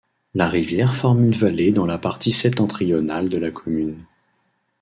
La 0.33 0.49
rivière 0.49 0.95
forme 0.95 1.25
une 1.25 1.33
vallée 1.35 1.71
dans 1.71 1.85
la 1.85 1.99
partie 1.99 2.31
septentrionale 2.31 3.29
de 3.29 3.37
la 3.37 3.51
commune. 3.51 4.03